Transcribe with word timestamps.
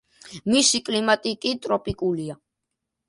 მისი 0.53 0.81
კლიმატი 0.87 1.35
კი 1.45 1.51
ტროპიკულია. 1.67 2.39